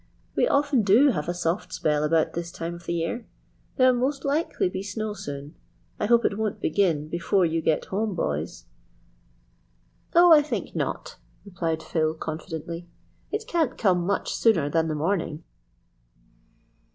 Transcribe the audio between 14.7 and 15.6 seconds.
than the morning."